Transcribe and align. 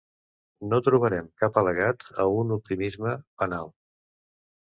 No 0.69 0.77
trobarem 0.87 1.27
cap 1.43 1.59
al·legat 1.63 2.07
a 2.25 2.25
un 2.39 2.55
optimisme 2.57 3.15
banal. 3.45 3.71